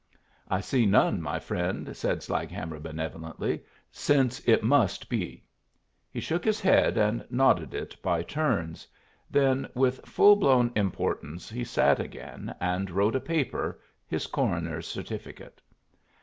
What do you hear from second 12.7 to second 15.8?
wrote a paper, his coroner's certificate.